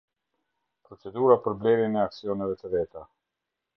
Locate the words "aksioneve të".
2.05-2.73